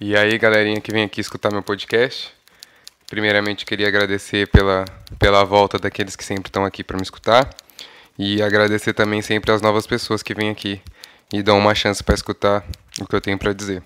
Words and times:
E 0.00 0.16
aí, 0.16 0.36
galerinha 0.38 0.80
que 0.80 0.90
vem 0.90 1.04
aqui 1.04 1.20
escutar 1.20 1.52
meu 1.52 1.62
podcast. 1.62 2.32
Primeiramente, 3.06 3.64
queria 3.64 3.86
agradecer 3.86 4.48
pela, 4.48 4.84
pela 5.20 5.44
volta 5.44 5.78
daqueles 5.78 6.16
que 6.16 6.24
sempre 6.24 6.48
estão 6.48 6.64
aqui 6.64 6.82
para 6.82 6.96
me 6.96 7.02
escutar. 7.04 7.48
E 8.18 8.42
agradecer 8.42 8.92
também 8.92 9.22
sempre 9.22 9.52
às 9.52 9.62
novas 9.62 9.86
pessoas 9.86 10.20
que 10.20 10.34
vêm 10.34 10.50
aqui 10.50 10.82
e 11.32 11.44
dão 11.44 11.56
uma 11.56 11.76
chance 11.76 12.02
para 12.02 12.16
escutar 12.16 12.64
o 13.00 13.06
que 13.06 13.14
eu 13.14 13.20
tenho 13.20 13.38
para 13.38 13.52
dizer. 13.52 13.84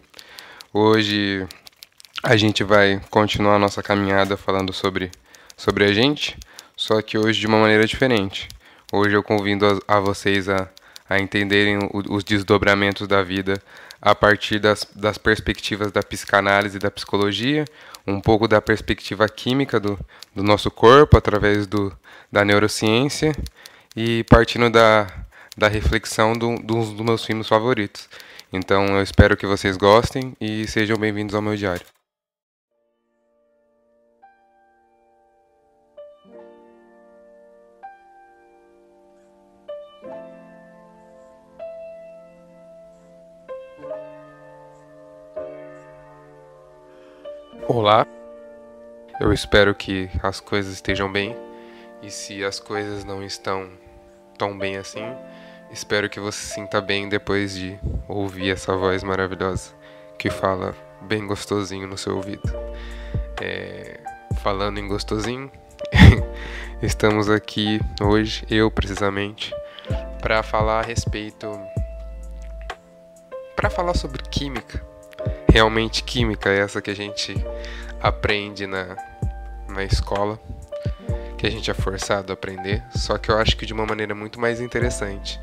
Hoje 0.73 1.47
a 2.23 2.39
gente 2.39 2.65
vai 2.65 3.03
continuar 3.11 3.57
a 3.57 3.59
nossa 3.59 3.83
caminhada 3.83 4.35
falando 4.35 4.73
sobre, 4.73 5.11
sobre 5.59 5.85
a 5.85 5.93
gente, 5.93 6.39
só 6.75 7.03
que 7.03 7.19
hoje 7.19 7.39
de 7.39 7.47
uma 7.47 7.61
maneira 7.61 7.87
diferente. 7.87 8.49
Hoje 8.91 9.15
eu 9.15 9.23
convido 9.23 9.83
a, 9.87 9.97
a 9.99 10.01
vocês 10.01 10.49
a, 10.49 10.71
a 11.07 11.19
entenderem 11.19 11.77
o, 11.77 12.15
os 12.15 12.25
desdobramentos 12.25 13.07
da 13.07 13.23
vida 13.23 13.63
a 14.01 14.15
partir 14.15 14.59
das, 14.59 14.87
das 14.95 15.19
perspectivas 15.19 15.91
da 15.91 16.03
psicanálise 16.03 16.77
e 16.77 16.81
da 16.81 16.91
psicologia, 16.91 17.65
um 18.07 18.21
pouco 18.21 18.47
da 18.47 18.61
perspectiva 18.61 19.29
química 19.29 19.79
do, 19.79 19.99
do 20.35 20.43
nosso 20.43 20.71
corpo 20.71 21.17
através 21.17 21.67
do, 21.67 21.97
da 22.31 22.45
neurociência 22.45 23.33
e 23.97 24.25
partindo 24.25 24.71
da, 24.71 25.07
da 25.57 25.69
reflexão 25.69 26.33
do, 26.33 26.57
do, 26.57 26.85
dos 26.95 27.01
meus 27.01 27.25
filmes 27.25 27.49
favoritos. 27.49 28.09
Então 28.53 28.87
eu 28.97 29.03
espero 29.03 29.37
que 29.37 29.47
vocês 29.47 29.77
gostem 29.77 30.35
e 30.41 30.67
sejam 30.67 30.97
bem-vindos 30.97 31.35
ao 31.35 31.43
meu 31.43 31.57
diário. 31.57 31.98
Olá, 47.71 48.07
eu 49.21 49.31
espero 49.31 49.75
que 49.75 50.09
as 50.23 50.41
coisas 50.41 50.73
estejam 50.73 51.13
bem 51.13 51.37
e 52.03 52.11
se 52.11 52.43
as 52.43 52.59
coisas 52.59 53.05
não 53.05 53.23
estão 53.23 53.69
tão 54.39 54.59
bem 54.59 54.79
assim, 54.79 55.05
espero 55.71 56.09
que 56.09 56.19
você 56.19 56.39
se 56.39 56.55
sinta 56.55 56.81
bem 56.81 57.11
depois 57.11 57.55
de 57.55 57.79
ouvir 58.09 58.53
essa 58.53 58.75
voz 58.75 59.03
maravilhosa 59.03 59.75
que 60.19 60.31
fala 60.31 60.75
bem 61.03 61.27
gostosinho 61.27 61.87
no 61.87 61.99
seu 61.99 62.17
ouvido. 62.17 62.51
É, 63.39 64.01
falando 64.43 64.79
em 64.79 64.89
gostosinho, 64.89 65.53
estamos 66.81 67.29
aqui 67.29 67.83
hoje, 68.01 68.47
eu 68.49 68.71
precisamente, 68.71 69.55
para 70.23 70.43
falar 70.43 70.79
a 70.81 70.83
respeito. 70.83 71.47
para 73.55 73.69
falar 73.69 73.93
sobre 73.93 74.23
química 74.23 74.88
realmente 75.59 76.05
química, 76.05 76.51
essa 76.51 76.81
que 76.81 76.89
a 76.89 76.95
gente 76.95 77.35
aprende 78.01 78.65
na, 78.65 78.97
na 79.69 79.83
escola, 79.83 80.39
que 81.37 81.49
a 81.49 81.51
gente 81.51 81.69
é 81.69 81.75
forçado 81.75 82.33
a 82.33 82.35
aprender, 82.35 82.81
só 82.95 83.19
que 83.19 83.29
eu 83.29 83.37
acho 83.37 83.57
que 83.57 83.67
de 83.67 83.73
uma 83.73 83.85
maneira 83.85 84.15
muito 84.15 84.39
mais 84.39 84.61
interessante, 84.61 85.41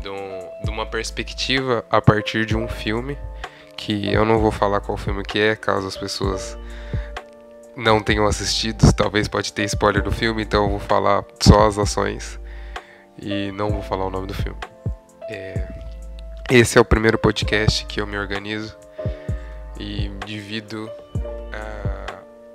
de, 0.00 0.08
um, 0.08 0.50
de 0.64 0.70
uma 0.70 0.84
perspectiva 0.84 1.84
a 1.88 2.00
partir 2.00 2.44
de 2.44 2.56
um 2.56 2.66
filme, 2.66 3.16
que 3.76 4.12
eu 4.12 4.24
não 4.24 4.40
vou 4.40 4.50
falar 4.50 4.80
qual 4.80 4.98
filme 4.98 5.22
que 5.22 5.38
é, 5.38 5.54
caso 5.54 5.86
as 5.86 5.96
pessoas 5.96 6.58
não 7.76 8.00
tenham 8.00 8.26
assistido, 8.26 8.92
talvez 8.92 9.28
pode 9.28 9.52
ter 9.52 9.62
spoiler 9.66 10.02
do 10.02 10.10
filme, 10.10 10.42
então 10.42 10.64
eu 10.64 10.70
vou 10.70 10.80
falar 10.80 11.24
só 11.40 11.68
as 11.68 11.78
ações 11.78 12.40
e 13.22 13.52
não 13.52 13.70
vou 13.70 13.82
falar 13.82 14.04
o 14.04 14.10
nome 14.10 14.26
do 14.26 14.34
filme. 14.34 14.58
É, 15.30 15.68
esse 16.50 16.76
é 16.76 16.80
o 16.80 16.84
primeiro 16.84 17.18
podcast 17.18 17.86
que 17.86 18.00
eu 18.00 18.06
me 18.06 18.18
organizo 18.18 18.76
e 19.78 20.10
divido 20.24 20.90
uh, 21.16 22.14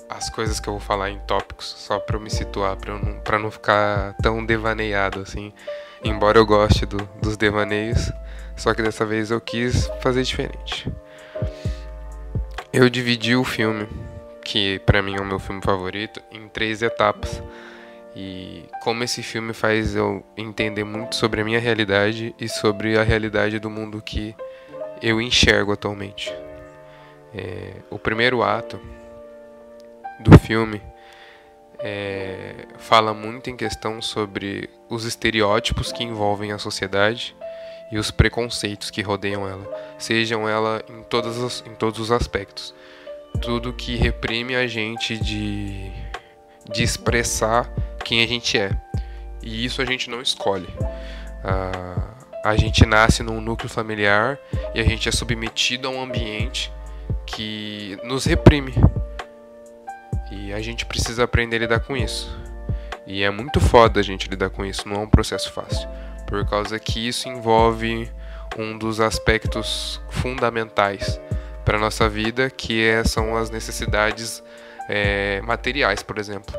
as 0.09 0.29
coisas 0.29 0.59
que 0.59 0.67
eu 0.67 0.73
vou 0.73 0.81
falar 0.81 1.09
em 1.09 1.19
tópicos 1.19 1.65
só 1.65 1.99
para 1.99 2.15
eu 2.15 2.19
me 2.19 2.29
situar, 2.29 2.75
para 2.75 2.97
não, 2.97 3.19
pra 3.19 3.39
não 3.39 3.51
ficar 3.51 4.15
tão 4.21 4.45
devaneado 4.45 5.21
assim. 5.21 5.53
Embora 6.03 6.37
eu 6.37 6.45
goste 6.45 6.85
do, 6.85 6.97
dos 7.21 7.35
devaneios, 7.35 8.11
só 8.55 8.73
que 8.73 8.81
dessa 8.81 9.05
vez 9.05 9.31
eu 9.31 9.39
quis 9.39 9.87
fazer 10.01 10.23
diferente. 10.23 10.91
Eu 12.71 12.89
dividi 12.89 13.35
o 13.35 13.43
filme, 13.43 13.87
que 14.43 14.79
para 14.79 15.01
mim 15.01 15.15
é 15.15 15.21
o 15.21 15.25
meu 15.25 15.39
filme 15.39 15.61
favorito, 15.61 16.21
em 16.31 16.47
três 16.47 16.81
etapas. 16.81 17.41
E 18.15 18.65
como 18.81 19.03
esse 19.03 19.21
filme 19.21 19.53
faz 19.53 19.95
eu 19.95 20.25
entender 20.35 20.83
muito 20.83 21.15
sobre 21.15 21.41
a 21.41 21.45
minha 21.45 21.59
realidade 21.59 22.33
e 22.39 22.47
sobre 22.49 22.97
a 22.97 23.03
realidade 23.03 23.59
do 23.59 23.69
mundo 23.69 24.01
que 24.01 24.35
eu 25.01 25.21
enxergo 25.21 25.71
atualmente. 25.71 26.33
É, 27.33 27.73
o 27.89 27.99
primeiro 27.99 28.41
ato 28.41 28.79
do 30.19 30.37
filme 30.39 30.81
é, 31.79 32.67
fala 32.77 33.13
muito 33.13 33.49
em 33.49 33.55
questão 33.55 34.01
sobre 34.01 34.69
os 34.89 35.05
estereótipos 35.05 35.91
que 35.91 36.03
envolvem 36.03 36.51
a 36.51 36.57
sociedade 36.57 37.35
e 37.91 37.97
os 37.97 38.11
preconceitos 38.11 38.91
que 38.91 39.01
rodeiam 39.01 39.47
ela, 39.47 39.95
sejam 39.97 40.47
ela 40.47 40.83
em, 40.89 41.03
todas 41.03 41.41
as, 41.41 41.63
em 41.65 41.73
todos 41.73 41.99
os 41.99 42.11
aspectos. 42.11 42.73
Tudo 43.41 43.73
que 43.73 43.95
reprime 43.95 44.55
a 44.55 44.67
gente 44.67 45.17
de, 45.17 45.91
de 46.71 46.83
expressar 46.83 47.71
quem 48.03 48.23
a 48.23 48.27
gente 48.27 48.57
é. 48.57 48.71
E 49.41 49.63
isso 49.63 49.81
a 49.81 49.85
gente 49.85 50.09
não 50.09 50.21
escolhe. 50.21 50.67
A 52.43 52.55
gente 52.55 52.85
nasce 52.85 53.23
num 53.23 53.39
núcleo 53.39 53.69
familiar 53.69 54.37
e 54.73 54.79
a 54.79 54.83
gente 54.83 55.07
é 55.07 55.11
submetido 55.11 55.87
a 55.87 55.91
um 55.91 56.01
ambiente 56.01 56.71
que 57.29 57.97
nos 58.03 58.25
reprime. 58.25 58.73
E 60.31 60.53
a 60.53 60.61
gente 60.61 60.85
precisa 60.85 61.23
aprender 61.23 61.57
a 61.57 61.59
lidar 61.59 61.79
com 61.79 61.95
isso. 61.95 62.37
E 63.07 63.23
é 63.23 63.29
muito 63.31 63.59
foda 63.59 63.99
a 63.99 64.03
gente 64.03 64.29
lidar 64.29 64.49
com 64.49 64.63
isso, 64.63 64.87
não 64.87 64.97
é 64.97 64.99
um 64.99 65.09
processo 65.09 65.51
fácil. 65.51 65.87
Por 66.27 66.47
causa 66.47 66.77
que 66.79 67.07
isso 67.07 67.27
envolve 67.27 68.09
um 68.57 68.77
dos 68.77 68.99
aspectos 68.99 69.99
fundamentais 70.09 71.19
para 71.65 71.79
nossa 71.79 72.07
vida, 72.07 72.49
que 72.49 72.83
é, 72.83 73.03
são 73.03 73.35
as 73.35 73.49
necessidades 73.49 74.43
é, 74.87 75.41
materiais, 75.41 76.03
por 76.03 76.17
exemplo. 76.17 76.53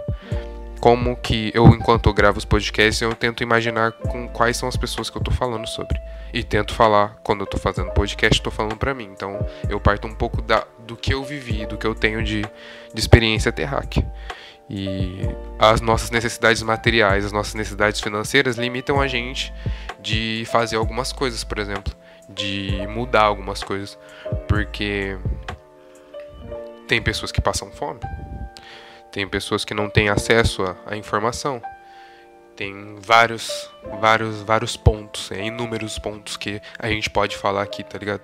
Como 0.80 1.14
que 1.16 1.50
eu, 1.54 1.66
enquanto 1.68 2.08
eu 2.08 2.14
gravo 2.14 2.38
os 2.38 2.44
podcasts, 2.44 3.02
eu 3.02 3.14
tento 3.14 3.42
imaginar 3.42 3.92
com 3.92 4.26
quais 4.28 4.56
são 4.56 4.68
as 4.68 4.76
pessoas 4.76 5.10
que 5.10 5.16
eu 5.16 5.20
estou 5.20 5.34
falando 5.34 5.66
sobre 5.66 6.00
e 6.32 6.42
tento 6.42 6.74
falar 6.74 7.16
quando 7.22 7.40
eu 7.40 7.46
tô 7.46 7.58
fazendo 7.58 7.90
podcast, 7.90 8.38
estou 8.38 8.52
falando 8.52 8.76
para 8.76 8.94
mim. 8.94 9.10
Então, 9.12 9.38
eu 9.68 9.78
parto 9.78 10.06
um 10.06 10.14
pouco 10.14 10.40
da, 10.40 10.66
do 10.86 10.96
que 10.96 11.12
eu 11.12 11.22
vivi, 11.22 11.66
do 11.66 11.76
que 11.76 11.86
eu 11.86 11.94
tenho 11.94 12.22
de, 12.22 12.42
de 12.42 13.00
experiência 13.00 13.52
terráquea. 13.52 14.10
E 14.68 15.18
as 15.58 15.80
nossas 15.80 16.10
necessidades 16.10 16.62
materiais, 16.62 17.24
as 17.24 17.32
nossas 17.32 17.54
necessidades 17.54 18.00
financeiras 18.00 18.56
limitam 18.56 19.00
a 19.00 19.08
gente 19.08 19.52
de 20.00 20.44
fazer 20.46 20.76
algumas 20.76 21.12
coisas, 21.12 21.42
por 21.42 21.58
exemplo, 21.58 21.92
de 22.28 22.86
mudar 22.86 23.22
algumas 23.22 23.64
coisas, 23.64 23.98
porque 24.46 25.18
tem 26.86 27.02
pessoas 27.02 27.32
que 27.32 27.40
passam 27.40 27.70
fome, 27.72 27.98
tem 29.10 29.28
pessoas 29.28 29.64
que 29.64 29.74
não 29.74 29.88
têm 29.88 30.08
acesso 30.08 30.62
à 30.86 30.96
informação, 30.96 31.62
tem 32.60 32.96
vários, 33.00 33.70
vários, 34.00 34.42
vários 34.42 34.76
pontos, 34.76 35.32
é, 35.32 35.46
inúmeros 35.46 35.98
pontos 35.98 36.36
que 36.36 36.60
a 36.78 36.88
gente 36.88 37.08
pode 37.08 37.36
falar 37.36 37.62
aqui, 37.62 37.82
tá 37.82 37.98
ligado? 37.98 38.20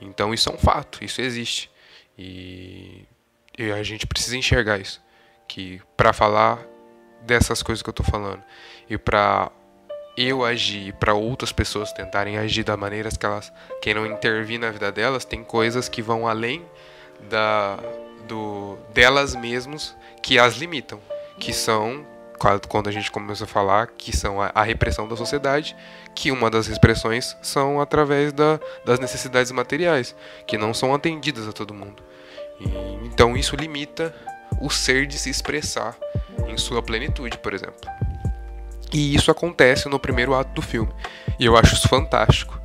Então 0.00 0.32
isso 0.32 0.48
é 0.48 0.52
um 0.52 0.58
fato, 0.58 1.04
isso 1.04 1.20
existe. 1.20 1.68
E, 2.16 3.04
e 3.58 3.72
a 3.72 3.82
gente 3.82 4.06
precisa 4.06 4.36
enxergar 4.36 4.78
isso. 4.78 5.02
Que 5.48 5.82
para 5.96 6.12
falar 6.12 6.64
dessas 7.22 7.64
coisas 7.64 7.82
que 7.82 7.88
eu 7.88 7.92
tô 7.92 8.04
falando 8.04 8.42
e 8.88 8.96
para 8.96 9.50
eu 10.16 10.44
agir 10.44 10.92
para 10.94 11.14
outras 11.14 11.50
pessoas 11.50 11.92
tentarem 11.92 12.38
agir 12.38 12.62
da 12.62 12.76
maneira 12.76 13.10
que 13.10 13.26
elas 13.26 13.52
queiram 13.82 14.06
intervir 14.06 14.60
na 14.60 14.70
vida 14.70 14.92
delas, 14.92 15.24
tem 15.24 15.42
coisas 15.42 15.88
que 15.88 16.00
vão 16.00 16.28
além 16.28 16.64
da 17.28 17.76
do 18.30 18.78
delas 18.94 19.34
mesmas 19.34 19.96
que 20.22 20.38
as 20.38 20.54
limitam, 20.54 21.00
que 21.38 21.52
são 21.52 22.06
quando 22.68 22.88
a 22.88 22.92
gente 22.92 23.10
começa 23.10 23.44
a 23.44 23.46
falar 23.46 23.88
que 23.88 24.16
são 24.16 24.40
a, 24.40 24.50
a 24.54 24.62
repressão 24.62 25.06
da 25.06 25.14
sociedade, 25.14 25.76
que 26.14 26.32
uma 26.32 26.48
das 26.48 26.68
expressões 26.68 27.36
são 27.42 27.82
através 27.82 28.32
da, 28.32 28.58
das 28.82 28.98
necessidades 28.98 29.52
materiais, 29.52 30.16
que 30.46 30.56
não 30.56 30.72
são 30.72 30.94
atendidas 30.94 31.46
a 31.46 31.52
todo 31.52 31.74
mundo. 31.74 32.02
E, 32.58 32.66
então 33.04 33.36
isso 33.36 33.54
limita 33.54 34.14
o 34.58 34.70
ser 34.70 35.06
de 35.06 35.18
se 35.18 35.28
expressar 35.28 35.94
em 36.48 36.56
sua 36.56 36.82
plenitude, 36.82 37.36
por 37.36 37.52
exemplo. 37.52 37.90
E 38.90 39.14
isso 39.14 39.30
acontece 39.30 39.86
no 39.88 40.00
primeiro 40.00 40.34
ato 40.34 40.52
do 40.54 40.62
filme. 40.62 40.92
E 41.38 41.44
eu 41.44 41.58
acho 41.58 41.74
isso 41.74 41.88
fantástico 41.88 42.58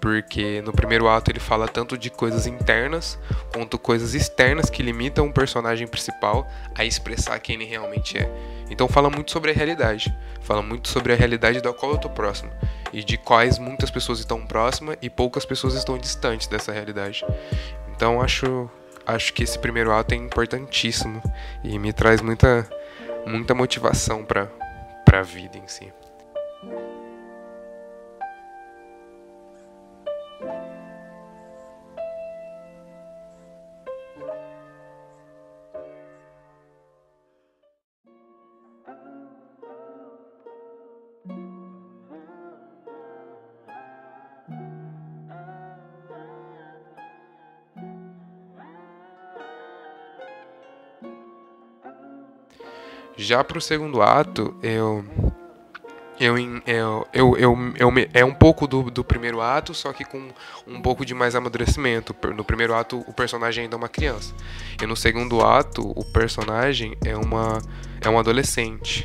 porque 0.00 0.62
no 0.62 0.72
primeiro 0.72 1.08
ato 1.08 1.30
ele 1.30 1.38
fala 1.38 1.68
tanto 1.68 1.98
de 1.98 2.08
coisas 2.10 2.46
internas 2.46 3.18
quanto 3.52 3.78
coisas 3.78 4.14
externas 4.14 4.70
que 4.70 4.82
limitam 4.82 5.28
o 5.28 5.32
personagem 5.32 5.86
principal 5.86 6.50
a 6.74 6.84
expressar 6.84 7.38
quem 7.38 7.56
ele 7.56 7.64
realmente 7.64 8.16
é. 8.16 8.30
Então 8.70 8.88
fala 8.88 9.10
muito 9.10 9.30
sobre 9.30 9.50
a 9.50 9.54
realidade, 9.54 10.14
fala 10.40 10.62
muito 10.62 10.88
sobre 10.88 11.12
a 11.12 11.16
realidade 11.16 11.60
da 11.60 11.72
qual 11.72 11.92
eu 11.92 11.96
estou 11.96 12.10
próximo 12.10 12.50
e 12.92 13.04
de 13.04 13.18
quais 13.18 13.58
muitas 13.58 13.90
pessoas 13.90 14.20
estão 14.20 14.46
próximas 14.46 14.96
e 15.02 15.10
poucas 15.10 15.44
pessoas 15.44 15.74
estão 15.74 15.98
distantes 15.98 16.46
dessa 16.46 16.72
realidade. 16.72 17.24
Então 17.94 18.20
acho 18.20 18.70
acho 19.06 19.32
que 19.32 19.42
esse 19.42 19.58
primeiro 19.58 19.92
ato 19.92 20.14
é 20.14 20.16
importantíssimo 20.16 21.20
e 21.64 21.78
me 21.78 21.92
traz 21.92 22.20
muita, 22.20 22.68
muita 23.26 23.54
motivação 23.54 24.24
para 24.24 24.48
a 25.12 25.22
vida 25.22 25.58
em 25.58 25.66
si. 25.66 25.92
Já 53.20 53.44
pro 53.44 53.60
segundo 53.60 54.00
ato, 54.00 54.56
eu. 54.62 55.04
Eu, 56.18 56.36
eu, 56.38 57.06
eu, 57.12 57.36
eu, 57.36 57.58
eu, 57.78 57.92
é 58.12 58.24
um 58.24 58.32
pouco 58.34 58.66
do, 58.66 58.90
do 58.90 59.02
primeiro 59.02 59.40
ato, 59.40 59.72
só 59.72 59.90
que 59.90 60.04
com 60.04 60.28
um 60.66 60.80
pouco 60.80 61.04
de 61.04 61.14
mais 61.14 61.34
amadurecimento. 61.34 62.14
No 62.34 62.44
primeiro 62.44 62.74
ato, 62.74 63.02
o 63.06 63.12
personagem 63.12 63.64
ainda 63.64 63.76
é 63.76 63.78
uma 63.78 63.88
criança. 63.88 64.34
E 64.82 64.86
no 64.86 64.96
segundo 64.96 65.42
ato, 65.42 65.92
o 65.94 66.04
personagem 66.04 66.96
é, 67.04 67.16
uma, 67.16 67.58
é 68.02 68.08
um 68.08 68.18
adolescente. 68.18 69.04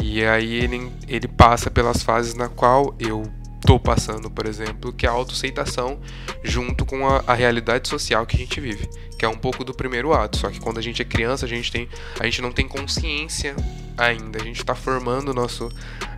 E 0.00 0.24
aí 0.24 0.54
ele, 0.54 0.92
ele 1.08 1.28
passa 1.28 1.70
pelas 1.70 2.02
fases 2.02 2.34
na 2.34 2.48
qual 2.48 2.94
eu 2.98 3.22
tô 3.64 3.78
passando, 3.80 4.30
por 4.30 4.46
exemplo, 4.46 4.92
que 4.92 5.06
é 5.06 5.08
a 5.08 5.12
autoaceitação 5.12 5.98
junto 6.42 6.84
com 6.84 7.08
a, 7.08 7.24
a, 7.26 7.34
realidade 7.34 7.88
social 7.88 8.26
que 8.26 8.36
a 8.36 8.38
gente 8.38 8.60
vive, 8.60 8.88
que 9.18 9.24
é 9.24 9.28
um 9.28 9.36
pouco 9.36 9.64
do 9.64 9.72
primeiro 9.72 10.12
ato. 10.12 10.36
Só 10.36 10.50
que 10.50 10.60
quando 10.60 10.78
a 10.78 10.82
gente 10.82 11.00
é 11.00 11.04
criança, 11.04 11.46
a 11.46 11.48
gente 11.48 11.72
tem, 11.72 11.88
a 12.20 12.24
gente 12.24 12.42
não 12.42 12.52
tem 12.52 12.68
consciência 12.68 13.56
ainda. 13.96 14.40
A 14.40 14.44
gente 14.44 14.58
está 14.60 14.74
formando 14.74 15.32
nosso 15.32 15.68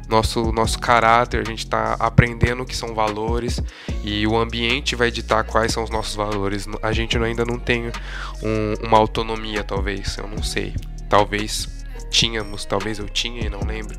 nosso 0.09 0.53
nosso 0.53 0.79
caráter, 0.79 1.41
a 1.41 1.45
gente 1.45 1.65
está 1.65 1.95
aprendendo 1.95 2.63
o 2.63 2.67
que 2.67 2.77
são 2.77 2.95
valores 2.95 3.61
e 4.05 4.25
o 4.25 4.37
ambiente 4.37 4.95
vai 4.95 5.11
ditar 5.11 5.43
quais 5.43 5.73
são 5.73 5.83
os 5.85 5.91
nossos 5.91 6.15
valores. 6.15 6.67
A 6.83 6.93
gente 6.93 7.17
ainda 7.19 7.45
não 7.45 7.59
tem 7.59 7.91
um, 8.43 8.87
uma 8.87 8.99
autonomia, 8.99 9.63
talvez, 9.63 10.17
eu 10.19 10.27
não 10.27 10.43
sei. 10.43 10.75
Talvez 11.09 11.69
tínhamos, 12.11 12.65
talvez 12.65 12.99
eu 12.99 13.09
tinha 13.09 13.47
e 13.47 13.49
não 13.49 13.61
lembro. 13.61 13.97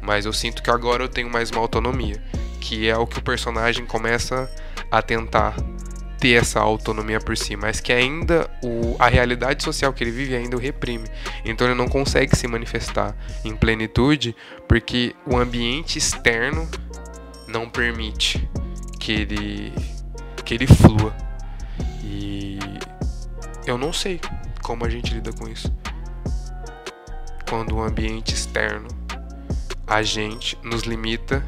Mas 0.00 0.26
eu 0.26 0.32
sinto 0.32 0.62
que 0.62 0.70
agora 0.70 1.02
eu 1.02 1.08
tenho 1.08 1.30
mais 1.30 1.50
uma 1.50 1.60
autonomia 1.60 2.22
que 2.64 2.88
é 2.88 2.96
o 2.96 3.06
que 3.06 3.18
o 3.18 3.22
personagem 3.22 3.84
começa 3.84 4.50
a 4.90 5.02
tentar 5.02 5.54
ter 6.18 6.40
essa 6.40 6.60
autonomia 6.60 7.20
por 7.20 7.36
si, 7.36 7.54
mas 7.56 7.78
que 7.78 7.92
ainda 7.92 8.50
o, 8.62 8.96
a 8.98 9.06
realidade 9.06 9.62
social 9.62 9.92
que 9.92 10.02
ele 10.02 10.10
vive 10.10 10.34
ainda 10.34 10.56
o 10.56 10.58
reprime. 10.58 11.04
Então 11.44 11.66
ele 11.66 11.76
não 11.76 11.86
consegue 11.86 12.34
se 12.34 12.48
manifestar 12.48 13.14
em 13.44 13.54
plenitude 13.54 14.34
porque 14.66 15.14
o 15.26 15.36
ambiente 15.36 15.98
externo 15.98 16.66
não 17.46 17.68
permite 17.68 18.48
que 18.98 19.12
ele 19.12 19.72
que 20.42 20.54
ele 20.54 20.66
flua. 20.66 21.14
E 22.02 22.58
eu 23.66 23.76
não 23.76 23.92
sei 23.92 24.22
como 24.62 24.86
a 24.86 24.88
gente 24.88 25.12
lida 25.12 25.34
com 25.34 25.46
isso. 25.46 25.70
Quando 27.46 27.76
o 27.76 27.82
ambiente 27.82 28.32
externo 28.32 28.88
a 29.86 30.02
gente 30.02 30.58
nos 30.62 30.84
limita 30.84 31.44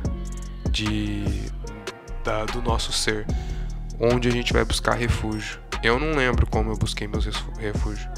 de 0.77 1.25
da, 2.23 2.45
do 2.45 2.61
nosso 2.61 2.93
ser, 2.93 3.25
onde 3.99 4.29
a 4.29 4.31
gente 4.31 4.53
vai 4.53 4.65
buscar 4.65 4.95
refúgio. 4.95 5.59
Eu 5.83 5.99
não 5.99 6.13
lembro 6.13 6.47
como 6.47 6.71
eu 6.71 6.77
busquei 6.77 7.07
meus 7.07 7.25
refúgios. 7.25 8.09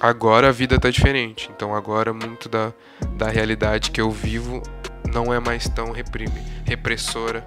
Agora 0.00 0.48
a 0.48 0.52
vida 0.52 0.78
tá 0.78 0.90
diferente, 0.90 1.50
então 1.54 1.74
agora 1.74 2.12
muito 2.12 2.48
da, 2.48 2.72
da 3.16 3.28
realidade 3.28 3.90
que 3.90 4.00
eu 4.00 4.10
vivo 4.10 4.62
não 5.10 5.32
é 5.32 5.40
mais 5.40 5.66
tão 5.68 5.92
reprime, 5.92 6.38
repressora 6.64 7.44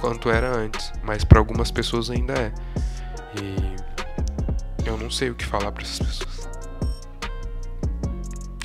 quanto 0.00 0.30
era 0.30 0.48
antes, 0.48 0.90
mas 1.02 1.22
para 1.22 1.38
algumas 1.38 1.70
pessoas 1.70 2.08
ainda 2.08 2.32
é. 2.32 2.52
E 3.38 4.88
eu 4.88 4.96
não 4.96 5.10
sei 5.10 5.28
o 5.28 5.34
que 5.34 5.44
falar 5.44 5.70
para 5.72 5.82
essas 5.82 5.98
pessoas. 5.98 6.48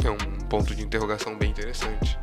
É 0.05 0.09
um 0.09 0.47
ponto 0.47 0.73
de 0.73 0.83
interrogação 0.83 1.37
bem 1.37 1.49
interessante. 1.49 2.17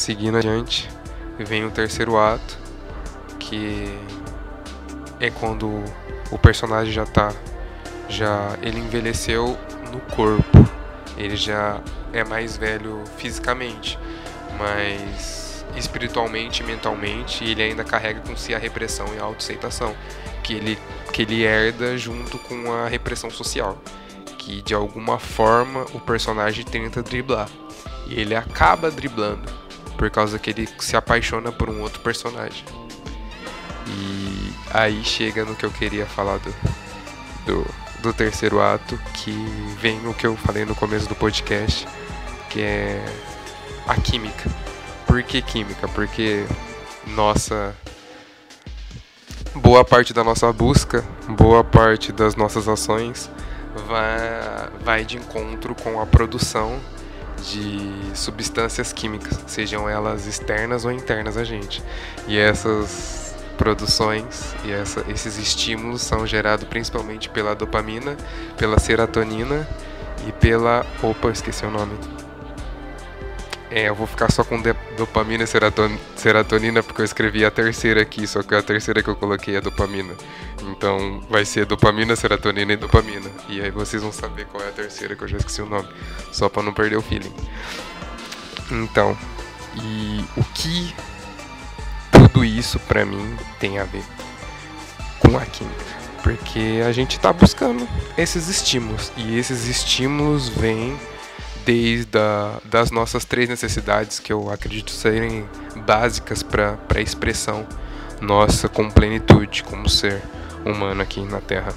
Seguindo 0.00 0.38
adiante, 0.38 0.88
vem 1.38 1.62
o 1.66 1.70
terceiro 1.70 2.16
ato, 2.16 2.58
que 3.38 3.86
é 5.20 5.30
quando 5.30 5.84
o 6.30 6.38
personagem 6.38 6.90
já 6.90 7.04
tá 7.04 7.30
já 8.08 8.56
ele 8.62 8.78
envelheceu 8.78 9.58
no 9.92 10.00
corpo. 10.14 10.68
Ele 11.18 11.36
já 11.36 11.82
é 12.14 12.24
mais 12.24 12.56
velho 12.56 13.04
fisicamente, 13.18 13.98
mas 14.58 15.66
espiritualmente 15.76 16.62
e 16.62 16.66
mentalmente 16.66 17.44
ele 17.44 17.62
ainda 17.62 17.84
carrega 17.84 18.20
com 18.20 18.34
si 18.34 18.54
a 18.54 18.58
repressão 18.58 19.06
e 19.14 19.18
a 19.18 19.22
autoaceitação 19.22 19.94
que 20.42 20.54
ele 20.54 20.78
que 21.12 21.22
ele 21.22 21.42
herda 21.44 21.96
junto 21.98 22.38
com 22.38 22.72
a 22.72 22.88
repressão 22.88 23.30
social, 23.30 23.78
que 24.38 24.62
de 24.62 24.72
alguma 24.72 25.18
forma 25.18 25.84
o 25.92 26.00
personagem 26.00 26.64
tenta 26.64 27.02
driblar. 27.02 27.48
E 28.06 28.18
ele 28.18 28.34
acaba 28.34 28.90
driblando 28.90 29.60
por 29.96 30.10
causa 30.10 30.38
que 30.38 30.50
ele 30.50 30.68
se 30.78 30.96
apaixona 30.96 31.52
por 31.52 31.68
um 31.68 31.80
outro 31.80 32.00
personagem. 32.00 32.64
E 33.86 34.52
aí 34.72 35.02
chega 35.04 35.44
no 35.44 35.54
que 35.54 35.64
eu 35.64 35.70
queria 35.70 36.06
falar 36.06 36.38
do, 36.38 36.54
do, 37.46 37.66
do 38.02 38.12
terceiro 38.12 38.60
ato, 38.60 38.98
que 39.14 39.32
vem 39.78 40.06
o 40.06 40.14
que 40.14 40.26
eu 40.26 40.36
falei 40.36 40.64
no 40.64 40.74
começo 40.74 41.08
do 41.08 41.14
podcast, 41.14 41.86
que 42.48 42.62
é 42.62 43.04
a 43.86 43.94
química. 43.96 44.50
Por 45.06 45.22
que 45.22 45.42
química? 45.42 45.88
Porque 45.88 46.46
nossa 47.06 47.74
boa 49.54 49.84
parte 49.84 50.12
da 50.12 50.22
nossa 50.22 50.52
busca, 50.52 51.04
boa 51.28 51.64
parte 51.64 52.12
das 52.12 52.36
nossas 52.36 52.68
ações 52.68 53.30
vai, 53.86 54.70
vai 54.84 55.04
de 55.04 55.16
encontro 55.16 55.74
com 55.74 56.00
a 56.00 56.06
produção 56.06 56.80
de 57.44 57.92
substâncias 58.14 58.92
químicas, 58.92 59.38
sejam 59.46 59.88
elas 59.88 60.26
externas 60.26 60.84
ou 60.84 60.92
internas 60.92 61.36
a 61.36 61.44
gente. 61.44 61.82
E 62.26 62.38
essas 62.38 63.34
produções 63.56 64.54
e 64.64 64.72
essa, 64.72 65.04
esses 65.08 65.36
estímulos 65.36 66.00
são 66.00 66.26
gerados 66.26 66.66
principalmente 66.66 67.28
pela 67.28 67.54
dopamina, 67.54 68.16
pela 68.56 68.78
serotonina 68.78 69.68
e 70.26 70.32
pela. 70.32 70.86
Opa, 71.02 71.30
esqueci 71.30 71.64
o 71.64 71.70
nome. 71.70 72.19
É, 73.70 73.88
eu 73.88 73.94
vou 73.94 74.06
ficar 74.06 74.32
só 74.32 74.42
com 74.42 74.60
dopamina 74.96 75.44
e 75.44 75.46
serotonina 76.16 76.82
porque 76.82 77.02
eu 77.02 77.04
escrevi 77.04 77.44
a 77.44 77.50
terceira 77.52 78.02
aqui, 78.02 78.26
só 78.26 78.42
que 78.42 78.52
a 78.52 78.62
terceira 78.62 79.00
que 79.00 79.08
eu 79.08 79.14
coloquei 79.14 79.54
é 79.54 79.60
dopamina. 79.60 80.12
Então 80.62 81.22
vai 81.30 81.44
ser 81.44 81.66
dopamina, 81.66 82.16
serotonina 82.16 82.72
e 82.72 82.76
dopamina. 82.76 83.30
E 83.48 83.60
aí 83.60 83.70
vocês 83.70 84.02
vão 84.02 84.10
saber 84.10 84.46
qual 84.46 84.62
é 84.64 84.68
a 84.68 84.72
terceira 84.72 85.14
que 85.14 85.22
eu 85.22 85.28
já 85.28 85.36
esqueci 85.36 85.62
o 85.62 85.66
nome, 85.66 85.88
só 86.32 86.48
para 86.48 86.64
não 86.64 86.72
perder 86.72 86.96
o 86.96 87.02
feeling. 87.02 87.32
Então, 88.72 89.16
e 89.76 90.24
o 90.36 90.42
que 90.52 90.92
tudo 92.10 92.44
isso 92.44 92.78
para 92.80 93.04
mim 93.04 93.36
tem 93.60 93.78
a 93.78 93.84
ver 93.84 94.02
com 95.20 95.36
a 95.38 95.46
química? 95.46 96.00
Porque 96.24 96.82
a 96.84 96.90
gente 96.90 97.16
está 97.16 97.32
buscando 97.32 97.88
esses 98.18 98.48
estímulos 98.48 99.12
e 99.16 99.38
esses 99.38 99.68
estímulos 99.68 100.48
vêm 100.48 100.98
desde 101.70 102.18
a, 102.18 102.60
das 102.64 102.90
nossas 102.90 103.24
três 103.24 103.48
necessidades 103.48 104.18
que 104.18 104.32
eu 104.32 104.50
acredito 104.50 104.90
serem 104.90 105.48
básicas 105.86 106.42
para 106.42 106.76
a 106.92 107.00
expressão 107.00 107.64
nossa 108.20 108.68
com 108.68 108.90
plenitude 108.90 109.62
como 109.62 109.88
ser 109.88 110.20
humano 110.64 111.00
aqui 111.00 111.20
na 111.20 111.40
Terra 111.40 111.72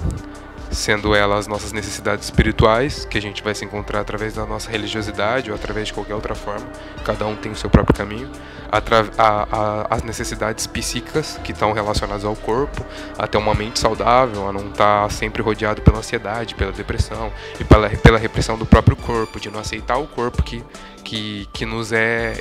sendo 0.70 1.14
elas 1.14 1.44
as 1.44 1.46
nossas 1.46 1.72
necessidades 1.72 2.24
espirituais, 2.24 3.04
que 3.04 3.18
a 3.18 3.20
gente 3.20 3.42
vai 3.42 3.54
se 3.54 3.64
encontrar 3.64 4.00
através 4.00 4.34
da 4.34 4.46
nossa 4.46 4.70
religiosidade 4.70 5.50
ou 5.50 5.56
através 5.56 5.88
de 5.88 5.92
qualquer 5.92 6.14
outra 6.14 6.34
forma, 6.34 6.66
cada 7.04 7.26
um 7.26 7.36
tem 7.36 7.52
o 7.52 7.56
seu 7.56 7.68
próprio 7.68 7.94
caminho, 7.94 8.30
a, 8.70 8.78
a, 9.18 9.94
as 9.94 10.02
necessidades 10.02 10.66
psíquicas 10.66 11.38
que 11.44 11.52
estão 11.52 11.72
relacionadas 11.72 12.24
ao 12.24 12.34
corpo, 12.34 12.84
até 13.18 13.38
uma 13.38 13.54
mente 13.54 13.78
saudável, 13.78 14.48
a 14.48 14.52
não 14.52 14.68
estar 14.68 15.02
tá 15.02 15.10
sempre 15.10 15.42
rodeado 15.42 15.82
pela 15.82 15.98
ansiedade, 15.98 16.54
pela 16.54 16.72
depressão 16.72 17.30
e 17.60 17.64
pela, 17.64 17.88
pela 17.90 18.18
repressão 18.18 18.56
do 18.56 18.66
próprio 18.66 18.96
corpo, 18.96 19.38
de 19.38 19.50
não 19.50 19.60
aceitar 19.60 19.98
o 19.98 20.06
corpo 20.06 20.42
que, 20.42 20.64
que, 21.04 21.48
que 21.52 21.66
nos 21.66 21.92
é 21.92 22.38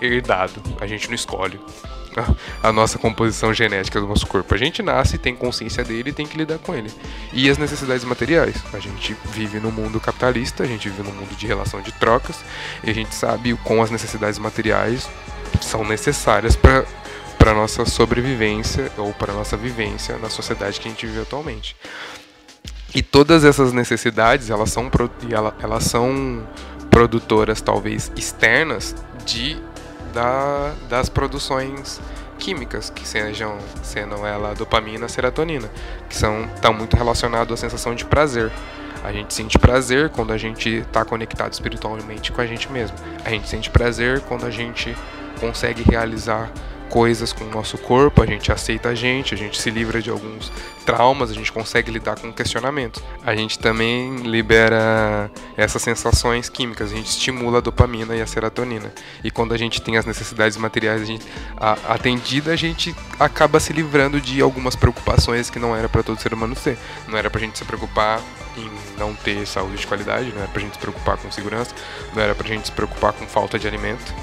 herdado, 0.00 0.62
a 0.80 0.86
gente 0.86 1.08
não 1.08 1.14
escolhe. 1.14 1.60
A, 2.16 2.68
a, 2.68 2.72
nossa 2.72 2.98
composição 2.98 3.52
genética 3.52 4.00
do 4.00 4.06
nosso 4.06 4.26
corpo. 4.26 4.54
A 4.54 4.58
gente 4.58 4.82
nasce, 4.82 5.18
tem 5.18 5.34
consciência 5.34 5.84
dele 5.84 6.10
e 6.10 6.12
tem 6.12 6.26
que 6.26 6.36
lidar 6.36 6.58
com 6.58 6.74
ele. 6.74 6.90
E 7.32 7.48
as 7.48 7.58
necessidades 7.58 8.04
materiais. 8.04 8.56
A 8.72 8.78
gente 8.78 9.16
vive 9.26 9.60
no 9.60 9.70
mundo 9.70 10.00
capitalista, 10.00 10.62
a 10.62 10.66
gente 10.66 10.88
vive 10.88 11.02
no 11.02 11.14
mundo 11.14 11.36
de 11.36 11.46
relação 11.46 11.80
de 11.80 11.92
trocas, 11.92 12.36
e 12.82 12.90
a 12.90 12.94
gente 12.94 13.14
sabe 13.14 13.54
com 13.64 13.82
as 13.82 13.90
necessidades 13.90 14.38
materiais 14.38 15.08
são 15.60 15.84
necessárias 15.84 16.56
para 16.56 16.84
para 17.38 17.52
nossa 17.52 17.84
sobrevivência 17.84 18.90
ou 18.96 19.12
para 19.12 19.30
nossa 19.34 19.54
vivência 19.54 20.16
na 20.16 20.30
sociedade 20.30 20.80
que 20.80 20.88
a 20.88 20.90
gente 20.90 21.04
vive 21.04 21.20
atualmente. 21.20 21.76
E 22.94 23.02
todas 23.02 23.44
essas 23.44 23.70
necessidades, 23.70 24.48
elas 24.48 24.70
são, 24.70 24.90
elas 25.60 25.84
são 25.84 26.48
produtoras 26.90 27.60
talvez 27.60 28.10
externas 28.16 28.94
de 29.26 29.58
da, 30.14 30.72
das 30.88 31.08
produções 31.08 32.00
químicas, 32.38 32.90
que 32.90 33.06
sejam 33.06 33.58
sendo 33.82 34.24
ela 34.26 34.54
dopamina, 34.54 35.08
serotonina, 35.08 35.68
que 36.08 36.16
são 36.16 36.44
estão 36.54 36.72
muito 36.72 36.96
relacionados 36.96 37.52
à 37.52 37.56
sensação 37.56 37.94
de 37.94 38.04
prazer. 38.04 38.50
A 39.02 39.12
gente 39.12 39.34
sente 39.34 39.58
prazer 39.58 40.08
quando 40.08 40.32
a 40.32 40.38
gente 40.38 40.68
está 40.68 41.04
conectado 41.04 41.52
espiritualmente 41.52 42.32
com 42.32 42.40
a 42.40 42.46
gente 42.46 42.70
mesmo. 42.72 42.96
A 43.24 43.30
gente 43.30 43.48
sente 43.48 43.68
prazer 43.68 44.20
quando 44.22 44.46
a 44.46 44.50
gente 44.50 44.96
consegue 45.38 45.82
realizar 45.82 46.50
coisas 46.88 47.32
com 47.32 47.44
o 47.44 47.50
nosso 47.50 47.76
corpo, 47.78 48.22
a 48.22 48.26
gente 48.26 48.52
aceita 48.52 48.90
a 48.90 48.94
gente, 48.94 49.34
a 49.34 49.36
gente 49.36 49.60
se 49.60 49.70
livra 49.70 50.00
de 50.00 50.10
alguns 50.10 50.50
traumas, 50.84 51.30
a 51.30 51.34
gente 51.34 51.50
consegue 51.50 51.90
lidar 51.90 52.18
com 52.18 52.32
questionamentos. 52.32 53.02
A 53.24 53.34
gente 53.34 53.58
também 53.58 54.16
libera 54.18 55.30
essas 55.56 55.82
sensações 55.82 56.48
químicas, 56.48 56.92
a 56.92 56.94
gente 56.94 57.08
estimula 57.08 57.58
a 57.58 57.60
dopamina 57.60 58.14
e 58.14 58.22
a 58.22 58.26
serotonina. 58.26 58.92
E 59.22 59.30
quando 59.30 59.54
a 59.54 59.56
gente 59.56 59.80
tem 59.80 59.96
as 59.96 60.04
necessidades 60.04 60.56
materiais 60.56 61.02
a 61.02 61.04
gente, 61.04 61.26
a, 61.56 61.72
atendida, 61.94 62.52
a 62.52 62.56
gente 62.56 62.94
acaba 63.18 63.58
se 63.58 63.72
livrando 63.72 64.20
de 64.20 64.40
algumas 64.40 64.76
preocupações 64.76 65.50
que 65.50 65.58
não 65.58 65.74
era 65.74 65.88
para 65.88 66.02
todo 66.02 66.20
ser 66.20 66.32
humano 66.32 66.54
ter. 66.54 66.78
Não 67.08 67.18
era 67.18 67.30
para 67.30 67.40
a 67.40 67.44
gente 67.44 67.58
se 67.58 67.64
preocupar 67.64 68.20
em 68.56 68.70
não 68.98 69.14
ter 69.14 69.46
saúde 69.46 69.78
de 69.78 69.86
qualidade, 69.86 70.32
não 70.32 70.42
era 70.42 70.48
para 70.48 70.60
a 70.60 70.64
gente 70.64 70.74
se 70.74 70.78
preocupar 70.78 71.16
com 71.16 71.30
segurança, 71.30 71.74
não 72.14 72.22
era 72.22 72.34
para 72.34 72.46
a 72.46 72.50
gente 72.50 72.66
se 72.66 72.72
preocupar 72.72 73.12
com 73.12 73.26
falta 73.26 73.58
de 73.58 73.66
alimento 73.66 74.14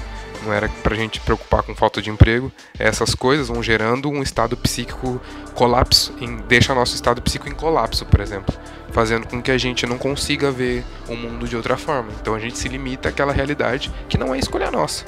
não 0.44 0.52
era 0.52 0.68
pra 0.82 0.94
gente 0.94 1.20
preocupar 1.20 1.62
com 1.62 1.74
falta 1.74 2.02
de 2.02 2.10
emprego. 2.10 2.50
Essas 2.78 3.14
coisas 3.14 3.48
vão 3.48 3.62
gerando 3.62 4.08
um 4.08 4.22
estado 4.22 4.56
psíquico 4.56 5.20
colapso, 5.54 6.14
em, 6.20 6.36
deixa 6.48 6.74
nosso 6.74 6.94
estado 6.94 7.22
psíquico 7.22 7.52
em 7.52 7.56
colapso, 7.56 8.04
por 8.06 8.20
exemplo, 8.20 8.54
fazendo 8.90 9.26
com 9.26 9.40
que 9.40 9.50
a 9.50 9.58
gente 9.58 9.86
não 9.86 9.98
consiga 9.98 10.50
ver 10.50 10.84
o 11.08 11.14
mundo 11.14 11.46
de 11.46 11.56
outra 11.56 11.76
forma. 11.76 12.10
Então 12.20 12.34
a 12.34 12.38
gente 12.38 12.58
se 12.58 12.68
limita 12.68 13.08
àquela 13.08 13.32
realidade 13.32 13.90
que 14.08 14.18
não 14.18 14.34
é 14.34 14.38
escolha 14.38 14.70
nossa. 14.70 15.04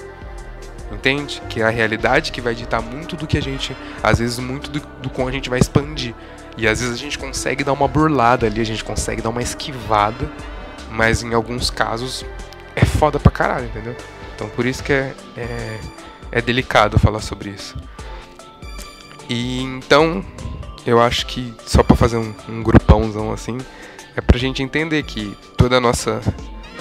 Entende? 0.92 1.42
Que 1.48 1.60
é 1.60 1.64
a 1.64 1.70
realidade 1.70 2.30
que 2.30 2.40
vai 2.40 2.54
ditar 2.54 2.80
muito 2.80 3.16
do 3.16 3.26
que 3.26 3.36
a 3.36 3.42
gente, 3.42 3.76
às 4.02 4.18
vezes 4.18 4.38
muito 4.38 4.70
do, 4.70 4.80
do 4.80 5.28
a 5.28 5.32
gente 5.32 5.50
vai 5.50 5.58
expandir. 5.58 6.14
E 6.56 6.68
às 6.68 6.80
vezes 6.80 6.94
a 6.94 6.98
gente 6.98 7.18
consegue 7.18 7.64
dar 7.64 7.72
uma 7.72 7.88
burlada 7.88 8.46
ali, 8.46 8.60
a 8.60 8.64
gente 8.64 8.84
consegue 8.84 9.20
dar 9.20 9.30
uma 9.30 9.42
esquivada, 9.42 10.30
mas 10.90 11.22
em 11.22 11.34
alguns 11.34 11.68
casos 11.68 12.24
é 12.76 12.84
foda 12.84 13.18
pra 13.18 13.32
caralho, 13.32 13.66
entendeu? 13.66 13.96
Então 14.34 14.48
por 14.50 14.66
isso 14.66 14.82
que 14.82 14.92
é, 14.92 15.14
é, 15.36 15.80
é 16.32 16.42
delicado 16.42 16.98
falar 16.98 17.20
sobre 17.20 17.50
isso. 17.50 17.76
E 19.28 19.62
então 19.62 20.24
eu 20.86 21.00
acho 21.00 21.26
que 21.26 21.54
só 21.66 21.82
para 21.82 21.96
fazer 21.96 22.16
um, 22.16 22.34
um 22.48 22.62
grupãozão 22.62 23.32
assim, 23.32 23.58
é 24.16 24.20
pra 24.20 24.38
gente 24.38 24.62
entender 24.62 25.02
que 25.02 25.36
toda 25.56 25.78
a 25.78 25.80
nossa 25.80 26.20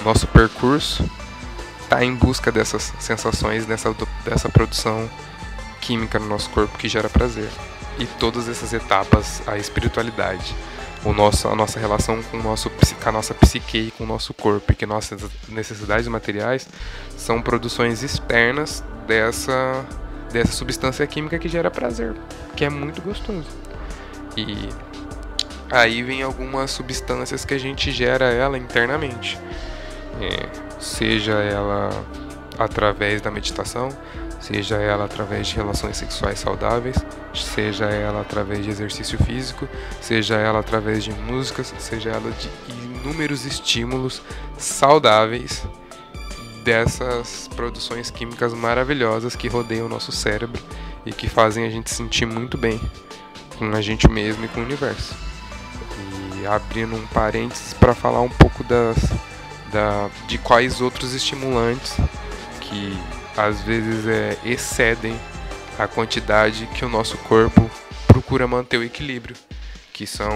nosso 0.04 0.26
percurso 0.26 1.08
tá 1.88 2.04
em 2.04 2.14
busca 2.14 2.52
dessas 2.52 2.92
sensações, 2.98 3.64
dessa, 3.66 3.94
dessa 4.24 4.48
produção 4.48 5.08
química 5.80 6.18
no 6.18 6.26
nosso 6.26 6.50
corpo 6.50 6.76
que 6.76 6.88
gera 6.88 7.08
prazer. 7.08 7.48
E 7.98 8.06
todas 8.06 8.48
essas 8.48 8.72
etapas, 8.72 9.42
a 9.46 9.56
espiritualidade, 9.56 10.54
o 11.04 11.12
nosso, 11.12 11.48
a 11.48 11.54
nossa 11.54 11.78
relação 11.78 12.22
com, 12.22 12.38
o 12.38 12.42
nosso, 12.42 12.70
com 12.70 13.08
a 13.08 13.12
nossa 13.12 13.34
psique 13.34 13.78
e 13.78 13.90
com 13.90 14.04
o 14.04 14.06
nosso 14.06 14.32
corpo, 14.32 14.72
e 14.72 14.74
que 14.74 14.86
nossas 14.86 15.20
necessidades 15.48 16.08
materiais 16.08 16.66
são 17.16 17.42
produções 17.42 18.02
externas 18.02 18.82
dessa, 19.06 19.84
dessa 20.32 20.52
substância 20.52 21.06
química 21.06 21.38
que 21.38 21.48
gera 21.48 21.70
prazer, 21.70 22.14
que 22.56 22.64
é 22.64 22.70
muito 22.70 23.02
gostoso. 23.02 23.46
E 24.36 24.68
aí 25.70 26.02
vem 26.02 26.22
algumas 26.22 26.70
substâncias 26.70 27.44
que 27.44 27.54
a 27.54 27.58
gente 27.58 27.92
gera 27.92 28.26
ela 28.26 28.56
internamente, 28.56 29.38
é, 30.20 30.48
seja 30.80 31.34
ela 31.34 31.90
através 32.58 33.20
da 33.20 33.30
meditação, 33.30 33.88
seja 34.44 34.76
ela 34.76 35.06
através 35.06 35.46
de 35.46 35.56
relações 35.56 35.96
sexuais 35.96 36.38
saudáveis, 36.38 36.96
seja 37.32 37.86
ela 37.86 38.20
através 38.20 38.62
de 38.62 38.70
exercício 38.70 39.18
físico, 39.24 39.66
seja 40.02 40.34
ela 40.34 40.58
através 40.58 41.02
de 41.02 41.10
músicas, 41.12 41.72
seja 41.78 42.10
ela 42.10 42.30
de 42.30 42.50
inúmeros 42.68 43.46
estímulos 43.46 44.20
saudáveis 44.58 45.66
dessas 46.62 47.48
produções 47.56 48.10
químicas 48.10 48.52
maravilhosas 48.52 49.34
que 49.34 49.48
rodeiam 49.48 49.86
o 49.86 49.88
nosso 49.88 50.12
cérebro 50.12 50.62
e 51.06 51.12
que 51.12 51.26
fazem 51.26 51.64
a 51.64 51.70
gente 51.70 51.90
sentir 51.90 52.26
muito 52.26 52.58
bem 52.58 52.78
com 53.58 53.74
a 53.74 53.80
gente 53.80 54.06
mesmo 54.10 54.44
e 54.44 54.48
com 54.48 54.60
o 54.60 54.64
universo. 54.64 55.14
E 56.38 56.46
abrindo 56.46 56.94
um 56.94 57.06
parênteses 57.06 57.72
para 57.72 57.94
falar 57.94 58.20
um 58.20 58.28
pouco 58.28 58.62
das, 58.62 58.98
da, 59.72 60.10
de 60.28 60.36
quais 60.36 60.82
outros 60.82 61.14
estimulantes 61.14 61.96
que 62.60 62.94
às 63.36 63.60
vezes 63.62 64.06
é, 64.06 64.36
excedem 64.44 65.18
a 65.78 65.86
quantidade 65.86 66.66
que 66.74 66.84
o 66.84 66.88
nosso 66.88 67.18
corpo 67.18 67.68
procura 68.06 68.46
manter 68.46 68.78
o 68.78 68.84
equilíbrio, 68.84 69.34
que 69.92 70.06
são 70.06 70.30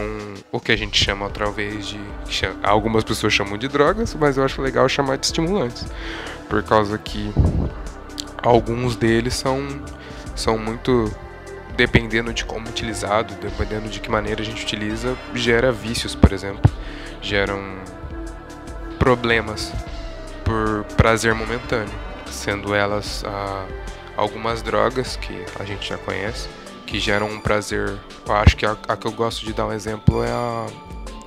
o 0.50 0.61
que 0.61 0.73
a 0.73 0.76
gente 0.76 1.02
chama 1.02 1.26
através 1.26 1.87
de. 1.87 2.00
Algumas 2.62 3.05
pessoas 3.05 3.33
chamam 3.33 3.57
de 3.57 3.69
drogas, 3.69 4.14
mas 4.14 4.37
eu 4.37 4.45
acho 4.45 4.61
legal 4.61 4.88
chamar 4.88 5.17
de 5.17 5.26
estimulantes, 5.26 5.87
por 6.49 6.62
causa 6.62 6.99
que 6.99 7.33
alguns 8.43 8.97
deles 8.97 9.35
são, 9.35 9.67
são 10.35 10.59
muito. 10.59 11.12
Dependendo 11.76 12.35
de 12.35 12.45
como 12.45 12.69
utilizado, 12.69 13.35
dependendo 13.35 13.88
de 13.88 14.00
que 14.00 14.11
maneira 14.11 14.43
a 14.43 14.45
gente 14.45 14.64
utiliza, 14.64 15.17
gera 15.33 15.71
vícios, 15.71 16.12
por 16.12 16.33
exemplo, 16.33 16.69
geram 17.23 17.61
problemas 18.99 19.73
por 20.45 20.83
prazer 20.97 21.37
momentâneo 21.37 22.08
sendo 22.38 22.75
elas 22.75 23.25
ah, 23.26 23.66
algumas 24.16 24.62
drogas 24.62 25.16
que 25.16 25.45
a 25.59 25.64
gente 25.64 25.88
já 25.88 25.99
conhece, 25.99 26.49
que 26.87 26.99
geram 26.99 27.28
um 27.28 27.40
prazer. 27.40 27.99
Eu 28.26 28.35
acho 28.35 28.57
que 28.57 28.64
a, 28.64 28.76
a 28.88 28.97
que 28.97 29.07
eu 29.07 29.12
gosto 29.12 29.45
de 29.45 29.52
dar 29.52 29.66
um 29.66 29.73
exemplo 29.73 30.23
é 30.23 30.30
a, 30.30 30.66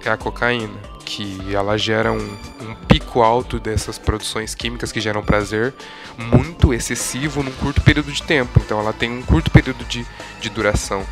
é 0.03 0.09
a 0.09 0.17
cocaína, 0.17 0.77
que 1.05 1.53
ela 1.53 1.77
gera 1.77 2.11
um, 2.11 2.37
um 2.61 2.75
pico 2.87 3.21
alto 3.21 3.59
dessas 3.59 3.97
produções 3.97 4.55
químicas 4.55 4.91
que 4.91 4.99
geram 5.01 5.21
prazer 5.21 5.73
muito 6.17 6.73
excessivo 6.73 7.43
num 7.43 7.51
curto 7.51 7.81
período 7.81 8.11
de 8.11 8.23
tempo. 8.23 8.59
Então 8.63 8.79
ela 8.79 8.93
tem 8.93 9.11
um 9.11 9.21
curto 9.21 9.51
período 9.51 9.83
de, 9.85 10.05
de 10.39 10.49
duração. 10.49 11.05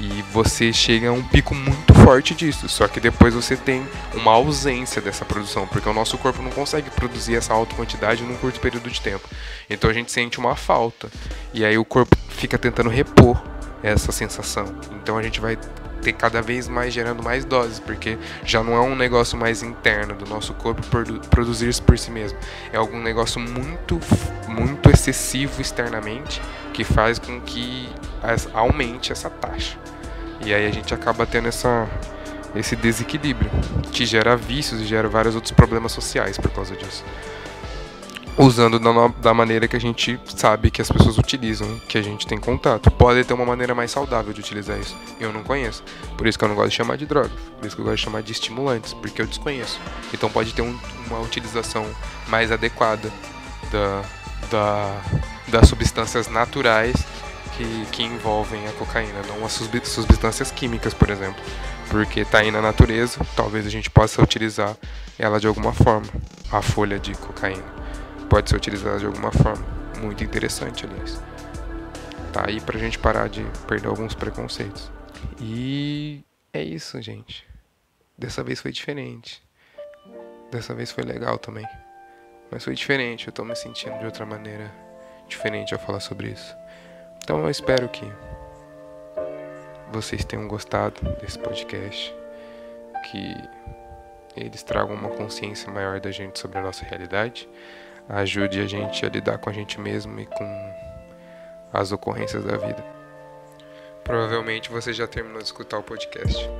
E 0.00 0.22
você 0.32 0.72
chega 0.72 1.10
a 1.10 1.12
um 1.12 1.22
pico 1.22 1.54
muito 1.54 1.94
forte 1.94 2.34
disso, 2.34 2.68
só 2.68 2.88
que 2.88 2.98
depois 2.98 3.34
você 3.34 3.56
tem 3.56 3.86
uma 4.14 4.32
ausência 4.32 5.00
dessa 5.00 5.24
produção, 5.24 5.66
porque 5.66 5.88
o 5.88 5.92
nosso 5.92 6.18
corpo 6.18 6.42
não 6.42 6.50
consegue 6.50 6.90
produzir 6.90 7.36
essa 7.36 7.52
alta 7.52 7.74
quantidade 7.74 8.22
num 8.22 8.36
curto 8.36 8.58
período 8.58 8.90
de 8.90 9.00
tempo. 9.00 9.28
Então 9.68 9.88
a 9.88 9.92
gente 9.92 10.10
sente 10.10 10.38
uma 10.38 10.56
falta. 10.56 11.08
E 11.52 11.64
aí 11.64 11.78
o 11.78 11.84
corpo 11.84 12.16
fica 12.30 12.58
tentando 12.58 12.88
repor 12.88 13.40
essa 13.82 14.10
sensação. 14.12 14.64
Então 14.92 15.18
a 15.18 15.22
gente 15.22 15.40
vai 15.40 15.58
ter 16.02 16.12
cada 16.12 16.42
vez 16.42 16.68
mais 16.68 16.92
gerando 16.92 17.22
mais 17.22 17.44
doses, 17.44 17.78
porque 17.78 18.18
já 18.44 18.62
não 18.62 18.74
é 18.74 18.80
um 18.80 18.96
negócio 18.96 19.38
mais 19.38 19.62
interno 19.62 20.14
do 20.14 20.26
nosso 20.26 20.52
corpo 20.54 20.84
produ 20.88 21.20
produzir 21.30 21.68
isso 21.68 21.82
por 21.82 21.96
si 21.96 22.10
mesmo. 22.10 22.36
É 22.72 22.76
algum 22.76 23.00
negócio 23.00 23.40
muito, 23.40 24.00
muito 24.48 24.90
excessivo 24.90 25.62
externamente 25.62 26.42
que 26.74 26.82
faz 26.82 27.18
com 27.18 27.40
que 27.40 27.88
aumente 28.52 29.12
essa 29.12 29.28
taxa. 29.28 29.76
E 30.44 30.52
aí 30.52 30.66
a 30.66 30.70
gente 30.70 30.92
acaba 30.92 31.24
tendo 31.24 31.48
essa, 31.48 31.88
esse 32.54 32.74
desequilíbrio, 32.74 33.50
que 33.92 34.04
gera 34.04 34.36
vícios 34.36 34.80
e 34.80 34.84
gera 34.84 35.08
vários 35.08 35.34
outros 35.34 35.52
problemas 35.52 35.92
sociais 35.92 36.36
por 36.36 36.50
causa 36.50 36.74
disso. 36.74 37.04
Usando 38.36 38.78
da, 38.78 39.08
da 39.20 39.34
maneira 39.34 39.68
que 39.68 39.76
a 39.76 39.80
gente 39.80 40.18
sabe 40.34 40.70
que 40.70 40.80
as 40.80 40.90
pessoas 40.90 41.18
utilizam, 41.18 41.78
que 41.86 41.98
a 41.98 42.02
gente 42.02 42.26
tem 42.26 42.38
contato. 42.38 42.90
Pode 42.90 43.22
ter 43.24 43.34
uma 43.34 43.44
maneira 43.44 43.74
mais 43.74 43.90
saudável 43.90 44.32
de 44.32 44.40
utilizar 44.40 44.78
isso. 44.78 44.96
Eu 45.20 45.32
não 45.32 45.42
conheço. 45.42 45.84
Por 46.16 46.26
isso 46.26 46.38
que 46.38 46.44
eu 46.44 46.48
não 46.48 46.56
gosto 46.56 46.70
de 46.70 46.76
chamar 46.76 46.96
de 46.96 47.04
drogas. 47.04 47.30
Por 47.58 47.66
isso 47.66 47.76
que 47.76 47.82
eu 47.82 47.84
gosto 47.84 47.98
de 47.98 48.02
chamar 48.02 48.22
de 48.22 48.32
estimulantes, 48.32 48.94
porque 48.94 49.20
eu 49.20 49.26
desconheço. 49.26 49.78
Então 50.14 50.30
pode 50.30 50.54
ter 50.54 50.62
um, 50.62 50.76
uma 51.08 51.20
utilização 51.20 51.86
mais 52.26 52.50
adequada 52.50 53.12
da, 53.70 54.02
da, 54.50 55.02
das 55.48 55.68
substâncias 55.68 56.26
naturais 56.28 56.96
que, 57.56 57.86
que 57.92 58.02
envolvem 58.02 58.66
a 58.66 58.72
cocaína, 58.72 59.22
não 59.22 59.44
as 59.44 59.52
substâncias 59.52 60.50
químicas, 60.50 60.94
por 60.94 61.10
exemplo. 61.10 61.42
Porque 61.90 62.20
está 62.20 62.38
aí 62.38 62.50
na 62.50 62.62
natureza, 62.62 63.20
talvez 63.36 63.66
a 63.66 63.70
gente 63.70 63.90
possa 63.90 64.22
utilizar 64.22 64.76
ela 65.18 65.38
de 65.38 65.46
alguma 65.46 65.72
forma. 65.72 66.06
A 66.50 66.62
folha 66.62 66.98
de 66.98 67.14
cocaína 67.14 67.64
pode 68.28 68.48
ser 68.48 68.56
utilizada 68.56 68.98
de 68.98 69.06
alguma 69.06 69.30
forma. 69.30 69.64
Muito 70.00 70.24
interessante, 70.24 70.86
aliás. 70.86 71.20
tá 72.32 72.44
aí 72.48 72.60
pra 72.60 72.78
gente 72.78 72.98
parar 72.98 73.28
de 73.28 73.44
perder 73.66 73.88
alguns 73.88 74.14
preconceitos. 74.14 74.90
E 75.38 76.24
é 76.52 76.62
isso, 76.62 77.00
gente. 77.02 77.46
Dessa 78.16 78.42
vez 78.42 78.60
foi 78.60 78.72
diferente. 78.72 79.42
Dessa 80.50 80.74
vez 80.74 80.90
foi 80.90 81.04
legal 81.04 81.38
também. 81.38 81.66
Mas 82.50 82.64
foi 82.64 82.74
diferente, 82.74 83.26
eu 83.26 83.32
tô 83.32 83.44
me 83.44 83.54
sentindo 83.54 83.98
de 83.98 84.04
outra 84.04 84.26
maneira 84.26 84.70
diferente 85.28 85.72
ao 85.72 85.80
falar 85.80 86.00
sobre 86.00 86.28
isso. 86.28 86.54
Então 87.22 87.40
eu 87.40 87.50
espero 87.50 87.88
que 87.88 88.10
vocês 89.92 90.24
tenham 90.24 90.48
gostado 90.48 91.00
desse 91.20 91.38
podcast, 91.38 92.14
que 93.10 93.34
eles 94.36 94.62
tragam 94.62 94.94
uma 94.94 95.10
consciência 95.10 95.70
maior 95.70 96.00
da 96.00 96.10
gente 96.10 96.38
sobre 96.38 96.58
a 96.58 96.62
nossa 96.62 96.84
realidade, 96.84 97.48
ajude 98.08 98.60
a 98.60 98.66
gente 98.66 99.06
a 99.06 99.08
lidar 99.08 99.38
com 99.38 99.50
a 99.50 99.52
gente 99.52 99.80
mesmo 99.80 100.18
e 100.18 100.26
com 100.26 100.74
as 101.72 101.92
ocorrências 101.92 102.44
da 102.44 102.56
vida. 102.56 102.84
Provavelmente 104.02 104.70
você 104.70 104.92
já 104.92 105.06
terminou 105.06 105.38
de 105.38 105.44
escutar 105.44 105.78
o 105.78 105.82
podcast. 105.82 106.50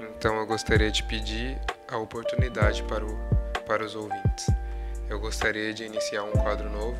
Então 0.00 0.36
eu 0.36 0.46
gostaria 0.46 0.90
de 0.90 1.02
pedir 1.04 1.60
a 1.88 1.96
oportunidade 1.96 2.82
para, 2.84 3.04
o, 3.04 3.16
para 3.66 3.84
os 3.84 3.94
ouvintes. 3.94 4.46
Eu 5.08 5.20
gostaria 5.20 5.72
de 5.72 5.84
iniciar 5.84 6.24
um 6.24 6.32
quadro 6.32 6.68
novo, 6.68 6.98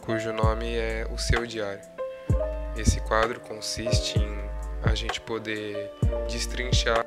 cujo 0.00 0.32
nome 0.32 0.74
é 0.74 1.06
O 1.12 1.18
Seu 1.18 1.44
Diário. 1.44 1.97
Esse 2.78 3.00
quadro 3.00 3.40
consiste 3.40 4.18
em 4.18 4.38
a 4.84 4.94
gente 4.94 5.20
poder 5.20 5.90
destrinchar 6.30 7.04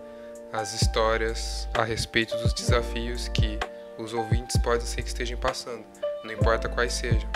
as 0.51 0.73
histórias 0.73 1.67
a 1.73 1.83
respeito 1.83 2.37
dos 2.39 2.53
desafios 2.53 3.29
que 3.29 3.57
os 3.97 4.13
ouvintes 4.13 4.57
podem 4.57 4.85
ser 4.85 5.01
que 5.01 5.07
estejam 5.07 5.39
passando, 5.39 5.85
não 6.25 6.33
importa 6.33 6.67
quais 6.67 6.91
sejam, 6.91 7.29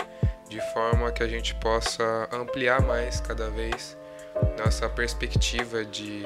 de 0.50 0.60
forma 0.74 1.10
que 1.12 1.22
a 1.22 1.28
gente 1.28 1.54
possa 1.54 2.28
ampliar 2.30 2.82
mais 2.82 3.20
cada 3.20 3.48
vez 3.48 3.96
nossa 4.58 4.86
perspectiva 4.86 5.82
de, 5.82 6.22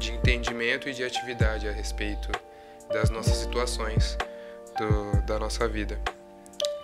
de 0.00 0.12
entendimento 0.12 0.88
e 0.88 0.92
de 0.92 1.04
atividade 1.04 1.68
a 1.68 1.72
respeito 1.72 2.32
das 2.88 3.10
nossas 3.10 3.36
situações 3.36 4.18
do, 4.76 5.22
da 5.22 5.38
nossa 5.38 5.68
vida, 5.68 6.00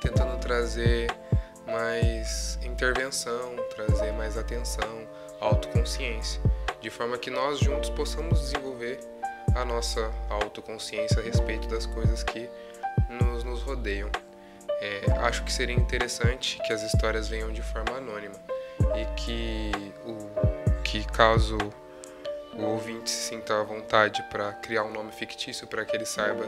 tentando 0.01 0.39
trazer 0.39 1.11
mais 1.67 2.59
intervenção, 2.63 3.57
trazer 3.75 4.13
mais 4.13 4.39
atenção, 4.39 5.07
autoconsciência, 5.41 6.41
de 6.81 6.91
forma 6.91 7.19
que 7.19 7.31
nós 7.31 7.59
juntos 7.59 7.91
possamos 7.91 8.41
desenvolver 8.41 8.99
a 9.55 9.65
nossa 9.65 10.11
autoconsciência 10.29 11.21
a 11.21 11.23
respeito 11.23 11.69
das 11.69 11.87
coisas 11.87 12.23
que 12.23 12.49
nos, 13.09 13.45
nos 13.45 13.63
rodeiam. 13.63 14.11
É, 14.81 15.13
acho 15.21 15.45
que 15.45 15.53
seria 15.53 15.75
interessante 15.75 16.61
que 16.67 16.73
as 16.73 16.83
histórias 16.83 17.29
venham 17.29 17.53
de 17.53 17.63
forma 17.63 17.97
anônima 17.97 18.35
e 18.97 19.05
que, 19.17 19.73
o, 20.05 20.83
que 20.83 21.05
caso 21.07 21.57
o 22.57 22.63
ouvinte 22.63 23.11
se 23.11 23.29
sinta 23.31 23.61
à 23.61 23.63
vontade 23.63 24.23
para 24.31 24.53
criar 24.55 24.85
um 24.85 24.93
nome 24.93 25.13
fictício 25.13 25.67
para 25.67 25.85
que 25.85 25.97
ele 25.97 26.07
saiba 26.07 26.45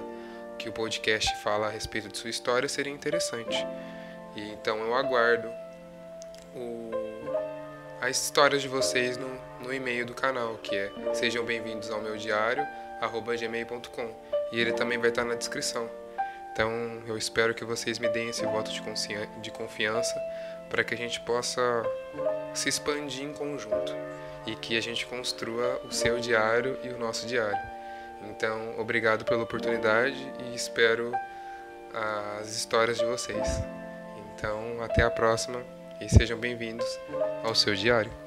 que 0.59 0.69
o 0.69 0.73
podcast 0.73 1.35
fala 1.43 1.67
a 1.67 1.71
respeito 1.71 2.09
de 2.09 2.17
sua 2.17 2.31
história, 2.31 2.69
seria 2.69 2.93
interessante. 2.93 3.57
E 4.35 4.51
então 4.51 4.79
eu 4.79 4.95
aguardo 4.95 5.49
o, 6.55 6.91
as 8.01 8.23
histórias 8.23 8.63
de 8.63 8.69
vocês 8.69 9.17
no, 9.17 9.29
no 9.61 9.73
e-mail 9.73 10.05
do 10.05 10.15
canal, 10.15 10.59
que 10.59 10.75
é 10.75 10.93
sejam 11.15 11.45
bem-vindos 11.45 11.91
ao 11.91 12.01
meu 12.01 12.17
diário, 12.17 12.67
gmail.com. 13.39 14.11
E 14.53 14.61
ele 14.61 14.73
também 14.73 14.99
vai 14.99 15.09
estar 15.09 15.25
na 15.25 15.35
descrição. 15.35 15.89
Então 16.53 16.71
eu 17.07 17.17
espero 17.17 17.55
que 17.55 17.65
vocês 17.65 17.99
me 17.99 18.09
deem 18.09 18.29
esse 18.29 18.45
voto 18.45 18.71
de, 18.71 18.81
de 19.41 19.51
confiança 19.51 20.15
para 20.69 20.85
que 20.85 20.95
a 20.95 20.97
gente 20.97 21.21
possa 21.21 21.61
se 22.55 22.69
expandir 22.69 23.25
em 23.25 23.33
conjunto 23.33 23.95
e 24.47 24.55
que 24.55 24.77
a 24.77 24.81
gente 24.81 25.07
construa 25.07 25.81
o 25.85 25.93
seu 25.93 26.19
diário 26.19 26.79
e 26.83 26.89
o 26.89 26.99
nosso 26.99 27.27
diário. 27.27 27.59
Então, 28.29 28.79
obrigado 28.79 29.25
pela 29.25 29.43
oportunidade 29.43 30.17
e 30.45 30.55
espero 30.55 31.13
as 32.41 32.49
histórias 32.49 32.99
de 32.99 33.05
vocês. 33.05 33.49
Então, 34.35 34.83
até 34.83 35.03
a 35.03 35.11
próxima 35.11 35.63
e 36.01 36.09
sejam 36.09 36.39
bem-vindos 36.39 36.87
ao 37.43 37.55
seu 37.55 37.75
diário. 37.75 38.26